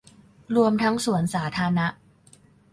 [0.55, 1.85] รวมทั้งสวนสาธาณะ